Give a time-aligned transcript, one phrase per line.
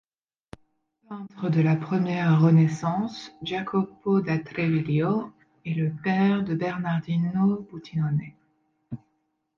[1.07, 5.31] Peintre de la Première Renaissance, Jacopo da Treviglio
[5.63, 8.33] est le père de Bernardino Butinone.